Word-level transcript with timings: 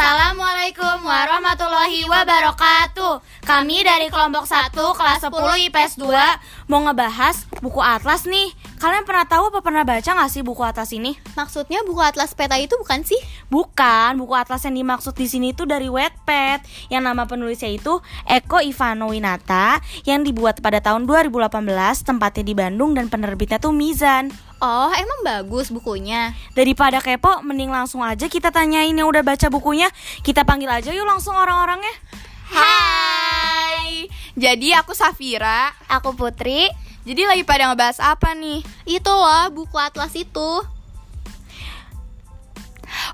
Assalamualaikum 0.00 1.04
warahmatullahi 1.04 2.08
wabarakatuh. 2.08 3.20
Kami 3.44 3.84
dari 3.84 4.08
kelompok 4.08 4.48
1 4.48 4.72
kelas 4.72 5.28
10 5.28 5.68
IPS 5.68 6.00
2 6.00 6.72
Mau 6.72 6.80
ngebahas 6.88 7.44
buku 7.60 7.84
atlas 7.84 8.24
nih 8.24 8.48
Kalian 8.80 9.04
pernah 9.04 9.28
tahu 9.28 9.52
apa 9.52 9.60
pernah 9.60 9.84
baca 9.84 10.00
gak 10.00 10.32
sih 10.32 10.40
buku 10.40 10.64
atlas 10.64 10.88
ini? 10.96 11.12
Maksudnya 11.36 11.84
buku 11.84 12.00
atlas 12.00 12.32
peta 12.32 12.56
itu 12.56 12.80
bukan 12.80 13.04
sih? 13.04 13.20
Bukan, 13.52 14.16
buku 14.16 14.32
atlas 14.32 14.64
yang 14.64 14.72
dimaksud 14.72 15.12
di 15.12 15.28
sini 15.28 15.52
itu 15.52 15.68
dari 15.68 15.92
Wattpad 15.92 16.88
Yang 16.88 17.02
nama 17.04 17.28
penulisnya 17.28 17.68
itu 17.68 18.00
Eko 18.24 18.64
Ivano 18.64 19.12
Winata 19.12 19.84
Yang 20.08 20.32
dibuat 20.32 20.64
pada 20.64 20.80
tahun 20.80 21.04
2018 21.04 21.60
Tempatnya 22.08 22.40
di 22.40 22.54
Bandung 22.56 22.96
dan 22.96 23.12
penerbitnya 23.12 23.60
tuh 23.60 23.76
Mizan 23.76 24.32
Oh, 24.60 24.92
emang 24.92 25.24
bagus 25.24 25.72
bukunya. 25.72 26.36
Daripada 26.52 27.00
kepo, 27.00 27.40
mending 27.40 27.72
langsung 27.72 28.04
aja 28.04 28.28
kita 28.28 28.52
tanyain 28.52 28.92
yang 28.92 29.08
udah 29.08 29.24
baca 29.24 29.48
bukunya. 29.48 29.88
Kita 30.20 30.44
panggil 30.44 30.68
aja 30.68 30.92
yuk 30.92 31.08
langsung 31.08 31.32
orang-orangnya. 31.32 31.88
Hai, 32.52 34.04
jadi 34.36 34.84
aku 34.84 34.92
Safira. 34.92 35.72
Aku 35.88 36.12
Putri. 36.12 36.89
Jadi 37.00 37.22
lagi 37.24 37.42
pada 37.48 37.72
ngebahas 37.72 37.98
apa 38.04 38.36
nih? 38.36 38.60
Itu 38.84 39.08
loh 39.08 39.48
buku 39.52 39.76
atlas 39.80 40.12
itu. 40.12 40.50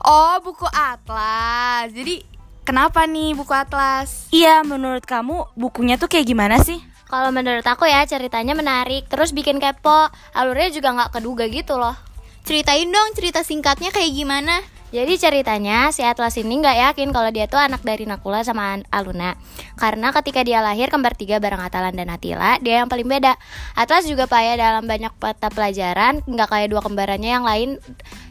Oh, 0.03 0.35
buku 0.43 0.67
atlas. 0.67 1.95
Jadi 1.95 2.27
kenapa 2.67 3.07
nih 3.07 3.39
buku 3.39 3.55
atlas? 3.55 4.27
Iya, 4.35 4.67
menurut 4.67 5.07
kamu 5.07 5.55
bukunya 5.55 5.95
tuh 5.95 6.11
kayak 6.11 6.27
gimana 6.27 6.59
sih? 6.59 6.83
Kalau 7.07 7.31
menurut 7.31 7.63
aku 7.63 7.87
ya 7.87 8.03
ceritanya 8.03 8.59
menarik, 8.59 9.07
terus 9.07 9.31
bikin 9.31 9.63
kepo. 9.63 10.11
Alurnya 10.35 10.75
juga 10.75 10.91
nggak 10.91 11.23
keduga 11.23 11.47
gitu 11.47 11.79
loh. 11.79 11.95
Ceritain 12.43 12.91
dong 12.91 13.15
cerita 13.15 13.47
singkatnya 13.47 13.95
kayak 13.95 14.11
gimana? 14.11 14.63
Jadi 14.97 15.21
ceritanya 15.21 15.93
si 15.93 16.01
Atlas 16.01 16.41
ini 16.41 16.57
nggak 16.57 16.79
yakin 16.89 17.13
kalau 17.13 17.29
dia 17.29 17.45
tuh 17.45 17.61
anak 17.61 17.85
dari 17.85 18.09
Nakula 18.09 18.41
sama 18.41 18.81
Aluna. 18.89 19.37
Karena 19.77 20.09
ketika 20.09 20.41
dia 20.41 20.65
lahir 20.65 20.89
kembar 20.89 21.13
tiga 21.13 21.37
bareng 21.37 21.61
Atalan 21.61 21.93
dan 21.93 22.09
Atila 22.09 22.57
Dia 22.65 22.81
yang 22.81 22.89
paling 22.89 23.05
beda. 23.05 23.37
Atlas 23.77 24.09
juga 24.09 24.25
payah 24.25 24.57
dalam 24.57 24.89
banyak 24.89 25.13
mata 25.21 25.53
pelajaran 25.53 26.25
Nggak 26.25 26.49
kayak 26.49 26.69
dua 26.73 26.81
kembarannya 26.81 27.29
yang 27.29 27.45
lain 27.45 27.77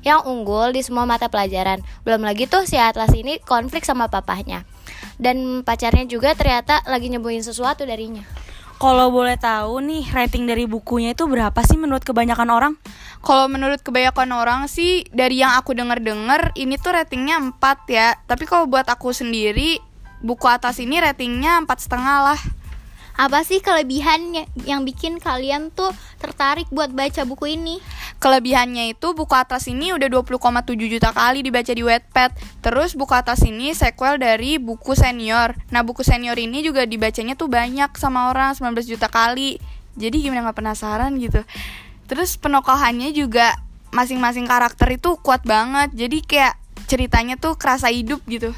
Yang 0.01 0.25
unggul 0.25 0.73
di 0.73 0.81
semua 0.81 1.05
mata 1.05 1.29
pelajaran. 1.29 1.85
Belum 2.01 2.25
lagi 2.25 2.49
tuh 2.49 2.65
si 2.65 2.81
Atlas 2.81 3.13
ini 3.13 3.37
konflik 3.45 3.85
sama 3.85 4.09
papahnya. 4.09 4.65
Dan 5.21 5.61
pacarnya 5.61 6.09
juga 6.09 6.33
ternyata 6.33 6.81
lagi 6.89 7.13
nyembuhin 7.13 7.45
sesuatu 7.45 7.85
darinya 7.85 8.25
Kalau 8.75 9.07
boleh 9.07 9.39
tahu 9.39 9.79
nih, 9.79 10.03
rating 10.11 10.43
dari 10.43 10.67
bukunya 10.67 11.15
itu 11.15 11.23
berapa 11.31 11.55
sih 11.63 11.79
menurut 11.79 12.03
kebanyakan 12.03 12.49
orang? 12.51 12.73
Kalau 13.23 13.47
menurut 13.47 13.79
kebanyakan 13.79 14.35
orang 14.35 14.61
sih 14.67 15.07
dari 15.15 15.39
yang 15.39 15.55
aku 15.55 15.71
denger-denger 15.71 16.51
ini 16.59 16.75
tuh 16.75 16.91
ratingnya 16.99 17.39
4 17.39 17.55
ya. 17.87 18.19
Tapi 18.27 18.43
kalau 18.43 18.67
buat 18.67 18.83
aku 18.91 19.15
sendiri 19.15 19.79
buku 20.19 20.45
atas 20.51 20.83
ini 20.83 20.99
ratingnya 20.99 21.63
empat 21.63 21.87
setengah 21.87 22.17
lah. 22.31 22.41
Apa 23.15 23.47
sih 23.47 23.63
kelebihannya 23.63 24.51
yang 24.67 24.83
bikin 24.83 25.23
kalian 25.23 25.71
tuh 25.71 25.95
tertarik 26.19 26.67
buat 26.67 26.91
baca 26.91 27.23
buku 27.23 27.55
ini? 27.55 27.79
Kelebihannya 28.19 28.95
itu 28.95 29.13
buku 29.13 29.35
atas 29.35 29.67
ini 29.69 29.91
udah 29.93 30.07
20,7 30.09 30.39
juta 30.89 31.09
kali 31.13 31.45
dibaca 31.45 31.69
di 31.69 31.83
Wattpad. 31.85 32.31
Terus 32.63 32.97
buku 32.97 33.13
atas 33.13 33.43
ini 33.45 33.75
sequel 33.75 34.17
dari 34.17 34.57
buku 34.57 34.97
senior. 34.97 35.53
Nah 35.69 35.85
buku 35.85 36.01
senior 36.01 36.39
ini 36.39 36.65
juga 36.65 36.87
dibacanya 36.87 37.37
tuh 37.37 37.51
banyak 37.51 37.93
sama 37.99 38.31
orang 38.33 38.55
19 38.57 38.87
juta 38.87 39.11
kali. 39.11 39.61
Jadi 39.95 40.25
gimana 40.25 40.47
nggak 40.49 40.57
penasaran 40.57 41.15
gitu. 41.21 41.43
Terus 42.05 42.37
penokohannya 42.37 43.13
juga 43.13 43.55
masing-masing 43.95 44.43
karakter 44.43 44.99
itu 44.99 45.15
kuat 45.23 45.45
banget. 45.47 45.93
Jadi 45.95 46.17
kayak 46.25 46.55
ceritanya 46.85 47.39
tuh 47.39 47.55
kerasa 47.55 47.87
hidup 47.87 48.19
gitu. 48.27 48.51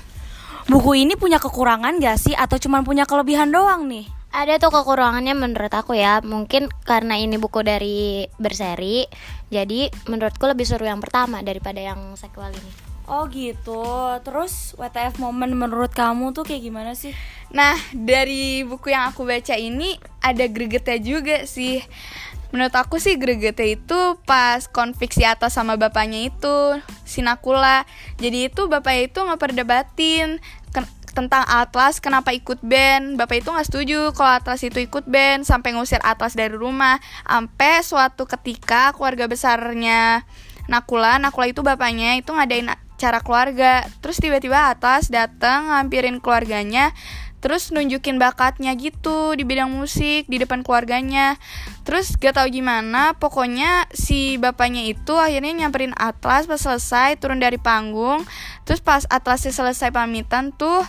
Buku 0.67 0.99
ini 0.99 1.15
punya 1.15 1.39
kekurangan 1.39 1.95
gak 2.03 2.19
sih? 2.19 2.35
Atau 2.35 2.59
cuma 2.59 2.83
punya 2.83 3.07
kelebihan 3.07 3.47
doang 3.47 3.87
nih? 3.87 4.16
Ada 4.37 4.61
tuh 4.61 4.69
kekurangannya 4.69 5.33
menurut 5.33 5.73
aku 5.73 5.97
ya 5.97 6.21
Mungkin 6.21 6.69
karena 6.85 7.17
ini 7.17 7.41
buku 7.41 7.65
dari 7.65 8.29
berseri 8.37 9.09
Jadi 9.49 9.89
menurutku 10.05 10.45
lebih 10.45 10.61
seru 10.61 10.85
yang 10.85 11.01
pertama 11.01 11.41
daripada 11.41 11.81
yang 11.81 12.13
sequel 12.13 12.53
ini 12.53 12.87
Oh 13.07 13.23
gitu. 13.31 13.87
Terus 14.19 14.75
WTF 14.75 15.23
momen 15.23 15.55
menurut 15.55 15.95
kamu 15.95 16.35
tuh 16.35 16.43
kayak 16.43 16.59
gimana 16.59 16.91
sih? 16.91 17.15
Nah 17.55 17.71
dari 17.95 18.67
buku 18.67 18.91
yang 18.91 19.15
aku 19.15 19.23
baca 19.23 19.55
ini 19.55 19.95
ada 20.19 20.43
gregetnya 20.51 20.99
juga 20.99 21.47
sih. 21.47 21.79
Menurut 22.51 22.75
aku 22.75 22.99
sih 22.99 23.15
gregetnya 23.15 23.79
itu 23.79 24.19
pas 24.27 24.67
konflik 24.67 25.15
si 25.15 25.23
atas 25.23 25.55
sama 25.55 25.79
bapaknya 25.79 26.27
itu 26.27 26.83
Sinakula. 27.07 27.87
Jadi 28.19 28.51
itu 28.51 28.67
bapaknya 28.67 29.07
itu 29.07 29.19
nggak 29.23 29.39
perdebatin 29.39 30.27
ken- 30.35 30.43
tentang 31.17 31.41
Atlas 31.49 31.97
kenapa 31.97 32.29
ikut 32.29 32.61
band. 32.61 33.17
Bapak 33.17 33.41
itu 33.41 33.49
nggak 33.49 33.65
setuju 33.65 34.13
kalau 34.13 34.37
Atlas 34.37 34.61
itu 34.61 34.77
ikut 34.77 35.09
band 35.09 35.49
sampai 35.49 35.73
ngusir 35.73 35.97
Atlas 36.05 36.37
dari 36.37 36.53
rumah. 36.53 37.01
Sampai 37.25 37.81
suatu 37.81 38.29
ketika 38.29 38.93
keluarga 38.93 39.25
besarnya 39.25 40.21
Nakula, 40.69 41.17
Nakula 41.17 41.49
itu 41.49 41.65
bapaknya 41.65 42.21
itu 42.21 42.29
ngadain 42.29 42.69
acara 42.69 43.25
keluarga. 43.25 43.89
Terus 44.05 44.21
tiba-tiba 44.21 44.69
Atlas 44.69 45.09
datang 45.09 45.73
ngampirin 45.73 46.21
keluarganya 46.21 46.93
terus 47.47 47.71
nunjukin 47.71 48.19
bakatnya 48.19 48.75
gitu 48.75 49.31
di 49.39 49.47
bidang 49.47 49.71
musik 49.71 50.27
di 50.27 50.35
depan 50.35 50.67
keluarganya. 50.67 51.39
Terus 51.87 52.19
gak 52.19 52.35
tau 52.35 52.43
gimana 52.51 53.15
pokoknya 53.15 53.87
si 53.95 54.35
bapaknya 54.35 54.83
itu 54.83 55.15
akhirnya 55.15 55.63
nyamperin 55.63 55.95
Atlas 55.95 56.43
pas 56.43 56.59
selesai 56.59 57.15
turun 57.15 57.39
dari 57.39 57.55
panggung. 57.55 58.27
Terus 58.67 58.83
pas 58.83 59.07
Atlasnya 59.07 59.55
selesai 59.55 59.95
pamitan 59.95 60.51
tuh 60.51 60.83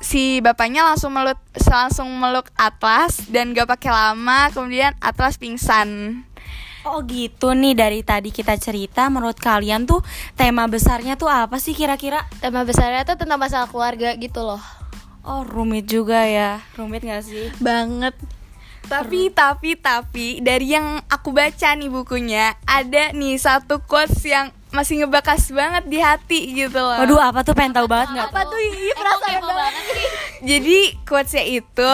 si 0.00 0.40
bapaknya 0.40 0.88
langsung 0.88 1.12
meluk 1.12 1.36
langsung 1.68 2.08
meluk 2.16 2.48
Atlas 2.56 3.20
dan 3.28 3.52
gak 3.52 3.68
pakai 3.68 3.92
lama 3.92 4.48
kemudian 4.48 4.96
Atlas 5.04 5.36
pingsan 5.36 6.24
Oh 6.84 7.00
gitu 7.08 7.56
nih 7.56 7.72
dari 7.72 8.04
tadi 8.04 8.28
kita 8.28 8.60
cerita 8.60 9.08
menurut 9.08 9.40
kalian 9.40 9.88
tuh 9.88 10.04
tema 10.36 10.68
besarnya 10.68 11.16
tuh 11.16 11.32
apa 11.32 11.56
sih 11.56 11.72
kira-kira? 11.72 12.28
Tema 12.44 12.60
besarnya 12.60 13.08
tuh 13.08 13.16
tentang 13.16 13.40
masalah 13.40 13.68
keluarga 13.72 14.12
gitu 14.20 14.44
loh 14.44 14.60
Oh 15.24 15.40
rumit 15.40 15.88
juga 15.88 16.28
ya, 16.28 16.60
rumit 16.76 17.00
gak 17.00 17.24
sih? 17.24 17.48
Banget 17.56 18.12
Tapi 18.84 19.32
tapi 19.32 19.80
tapi 19.80 20.44
dari 20.44 20.76
yang 20.76 21.00
aku 21.08 21.32
baca 21.32 21.72
nih 21.72 21.88
bukunya 21.88 22.52
ada 22.68 23.16
nih 23.16 23.40
satu 23.40 23.80
quotes 23.88 24.20
yang 24.28 24.52
masih 24.74 25.06
ngebakas 25.06 25.54
banget 25.54 25.86
di 25.86 25.98
hati 26.02 26.40
gitu 26.52 26.82
loh. 26.82 26.98
Waduh 26.98 27.22
apa 27.22 27.46
tuh 27.46 27.54
pengen 27.54 27.78
tahu 27.78 27.86
banget 27.86 28.10
nggak? 28.10 28.26
apa 28.34 28.40
tuh 28.44 28.58
iya 28.58 28.94
perasaan 28.98 29.40
banget. 29.46 29.84
Jadi 30.44 30.78
quotesnya 31.08 31.44
itu 31.46 31.92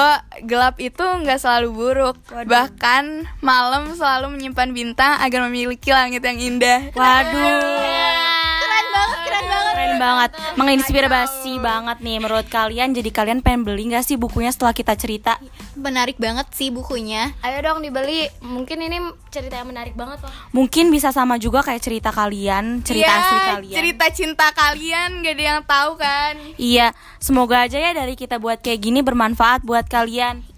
gelap 0.49 0.81
itu 0.83 1.05
nggak 1.05 1.39
selalu 1.39 1.69
buruk, 1.71 2.17
bahkan 2.49 3.29
malam 3.45 3.95
selalu 3.95 4.35
menyimpan 4.35 4.75
bintang 4.75 5.13
agar 5.23 5.47
memiliki 5.47 5.93
langit 5.95 6.25
yang 6.25 6.41
indah. 6.41 6.91
Waduh. 6.97 7.37
Banget, 7.39 8.10
keren 9.91 9.99
banget 9.99 10.31
menginspirasi 10.55 11.59
banget 11.59 11.99
nih 11.99 12.17
menurut 12.23 12.47
kalian. 12.47 12.95
Jadi 12.95 13.11
kalian 13.11 13.39
pengen 13.43 13.67
beli 13.67 13.91
nggak 13.91 14.07
sih 14.07 14.15
bukunya 14.15 14.55
setelah 14.55 14.71
kita 14.71 14.95
cerita? 14.95 15.43
Menarik 15.75 16.21
banget 16.21 16.47
sih 16.55 16.71
bukunya 16.71 17.35
Ayo 17.43 17.59
dong 17.65 17.83
dibeli. 17.83 18.31
Mungkin 18.45 18.79
ini 18.87 18.99
cerita 19.35 19.59
yang 19.59 19.71
menarik 19.71 19.95
banget 19.99 20.23
loh 20.23 20.33
Mungkin 20.55 20.95
bisa 20.95 21.11
sama 21.11 21.39
juga 21.41 21.63
kayak 21.65 21.83
cerita 21.83 22.11
kalian, 22.15 22.83
cerita 22.87 23.11
Iya, 23.11 23.19
asli 23.23 23.39
kalian. 23.39 23.77
Cerita 23.79 24.07
cinta 24.15 24.47
kalian 24.55 25.11
gak 25.25 25.35
ada 25.35 25.45
yang 25.45 25.61
tahu 25.65 25.91
kan? 25.99 26.35
Iya, 26.61 26.87
semoga 27.19 27.67
aja 27.67 27.79
ya 27.79 27.91
dari 27.95 28.15
kita 28.15 28.39
buat 28.39 28.63
kayak 28.63 28.81
gini 28.83 29.01
bermanfaat 29.01 29.65
buat 29.67 29.87
kalian. 29.87 30.50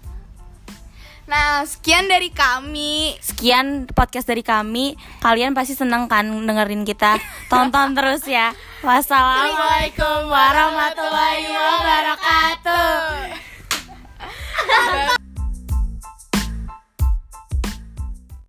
Nah, 1.23 1.63
sekian 1.63 2.11
dari 2.11 2.27
kami. 2.35 3.15
Sekian 3.23 3.87
podcast 3.87 4.27
dari 4.27 4.43
kami. 4.43 4.99
Kalian 5.23 5.55
pasti 5.55 5.71
seneng 5.71 6.11
kan 6.11 6.27
dengerin 6.27 6.83
kita. 6.83 7.15
Tonton 7.51 7.95
terus 7.95 8.27
ya. 8.27 8.51
Wassalamualaikum 8.83 10.27
warahmatullahi 10.27 11.47
wabarakatuh. 11.47 12.32